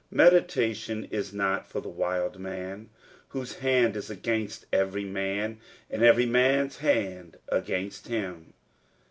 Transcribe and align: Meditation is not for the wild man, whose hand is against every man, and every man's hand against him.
Meditation 0.09 1.05
is 1.11 1.31
not 1.31 1.67
for 1.67 1.79
the 1.79 1.87
wild 1.87 2.39
man, 2.39 2.89
whose 3.27 3.57
hand 3.57 3.95
is 3.95 4.09
against 4.09 4.65
every 4.73 5.03
man, 5.05 5.59
and 5.91 6.01
every 6.01 6.25
man's 6.25 6.77
hand 6.79 7.37
against 7.49 8.07
him. 8.07 8.53